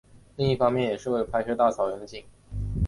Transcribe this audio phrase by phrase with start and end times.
[0.35, 2.25] 另一方面也是为了拍摄大草原的景。